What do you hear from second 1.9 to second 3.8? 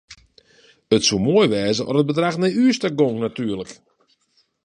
it bedrach nei ús ta gong natuerlik.